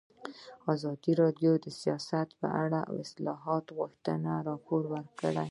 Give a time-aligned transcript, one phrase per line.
[0.73, 4.81] ازادي راډیو د سیاست په اړه د اصلاحاتو غوښتنې راپور
[5.19, 5.39] کړې.